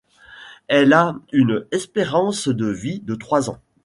Elle 0.67 0.93
a 0.93 1.15
une 1.31 1.67
espérance 1.71 2.47
de 2.47 2.65
vie 2.65 3.01
de 3.01 3.13
trois 3.13 3.51
ans. 3.51 3.59